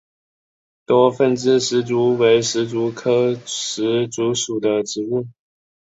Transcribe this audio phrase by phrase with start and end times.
[0.87, 5.27] 多分枝石竹为石竹科石竹属的植物。